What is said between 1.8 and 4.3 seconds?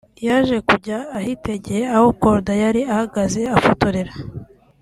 aho Korda yari ahagaze afotorera